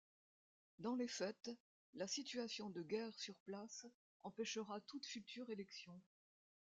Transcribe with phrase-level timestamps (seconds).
[0.79, 1.51] Dans les faits,
[1.93, 3.85] la situation de guerre sur place
[4.23, 5.93] empêchera toute future élection.